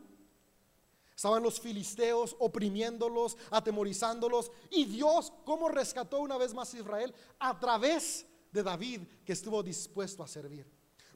[1.19, 4.53] Estaban los filisteos oprimiéndolos, atemorizándolos.
[4.71, 7.13] Y Dios, ¿cómo rescató una vez más a Israel?
[7.41, 10.65] A través de David, que estuvo dispuesto a servir.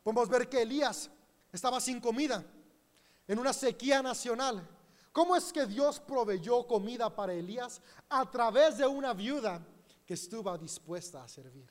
[0.03, 1.09] Podemos ver que Elías
[1.53, 2.45] estaba sin comida,
[3.29, 4.69] en una sequía nacional.
[5.13, 7.81] ¿Cómo es que Dios proveyó comida para Elías?
[8.09, 9.65] A través de una viuda
[10.05, 11.71] que estuvo dispuesta a servir.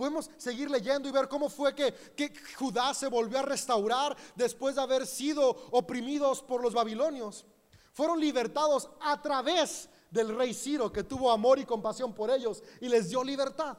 [0.00, 4.80] Podemos seguir leyendo y ver cómo fue que, Judá se volvió a restaurar después de
[4.80, 7.44] haber sido oprimidos por los babilonios.
[7.92, 12.88] Fueron libertados a través del rey Ciro, que tuvo amor y compasión por ellos y
[12.88, 13.76] les dio libertad.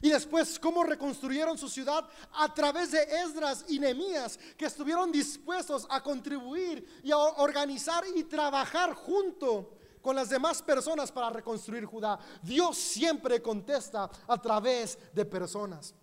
[0.00, 5.86] Y después, cómo reconstruyeron su ciudad a través de Esdras y Nehemías, que estuvieron dispuestos
[5.90, 12.18] a contribuir y a organizar y trabajar junto con las demás personas para reconstruir Judá.
[12.42, 15.94] Dios siempre contesta a través de personas.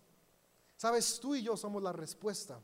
[0.76, 2.62] Sabes, tú y yo somos la respuesta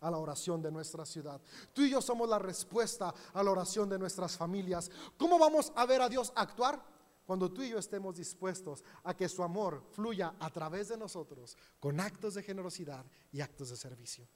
[0.00, 1.40] a la oración de nuestra ciudad.
[1.72, 4.90] Tú y yo somos la respuesta a la oración de nuestras familias.
[5.16, 6.82] ¿Cómo vamos a ver a Dios actuar?
[7.26, 11.56] Cuando tú y yo estemos dispuestos a que su amor fluya a través de nosotros
[11.78, 14.26] con actos de generosidad y actos de servicio.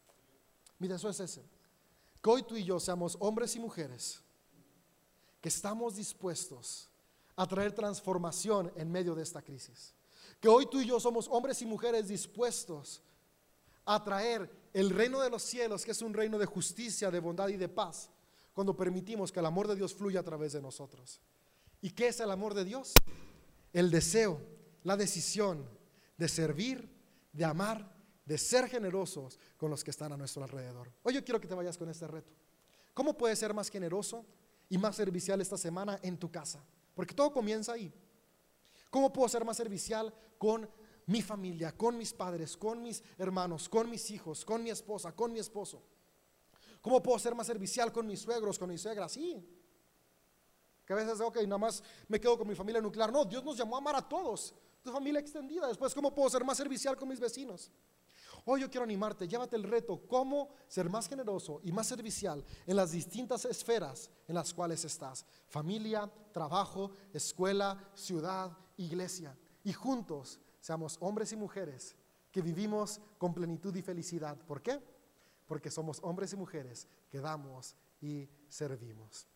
[0.78, 1.42] Mira, eso es ese.
[2.22, 4.22] Que hoy tú y yo seamos hombres y mujeres
[5.42, 6.88] que estamos dispuestos
[7.34, 9.92] a traer transformación en medio de esta crisis.
[10.40, 13.02] Que hoy tú y yo somos hombres y mujeres dispuestos
[13.84, 17.48] a traer el reino de los cielos, que es un reino de justicia, de bondad
[17.48, 18.08] y de paz,
[18.54, 21.20] cuando permitimos que el amor de Dios fluya a través de nosotros.
[21.80, 22.94] ¿Y qué es el amor de Dios?
[23.72, 24.40] El deseo,
[24.84, 25.68] la decisión
[26.16, 26.88] de servir,
[27.32, 27.92] de amar,
[28.24, 30.92] de ser generosos con los que están a nuestro alrededor.
[31.02, 32.32] Hoy yo quiero que te vayas con este reto.
[32.94, 34.24] ¿Cómo puedes ser más generoso
[34.72, 36.64] y más servicial esta semana en tu casa.
[36.94, 37.92] Porque todo comienza ahí.
[38.88, 40.66] ¿Cómo puedo ser más servicial con
[41.04, 45.30] mi familia, con mis padres, con mis hermanos, con mis hijos, con mi esposa, con
[45.30, 45.82] mi esposo?
[46.80, 49.12] ¿Cómo puedo ser más servicial con mis suegros, con mis suegras?
[49.12, 49.46] Sí.
[50.86, 53.12] Que a veces, ok, nada más me quedo con mi familia nuclear.
[53.12, 54.54] No, Dios nos llamó a amar a todos.
[54.82, 55.68] Tu familia extendida.
[55.68, 57.70] Después, ¿cómo puedo ser más servicial con mis vecinos?
[58.44, 62.76] Hoy yo quiero animarte, llévate el reto, cómo ser más generoso y más servicial en
[62.76, 65.24] las distintas esferas en las cuales estás.
[65.48, 69.36] Familia, trabajo, escuela, ciudad, iglesia.
[69.62, 71.94] Y juntos seamos hombres y mujeres
[72.32, 74.36] que vivimos con plenitud y felicidad.
[74.46, 74.82] ¿Por qué?
[75.46, 79.28] Porque somos hombres y mujeres que damos y servimos.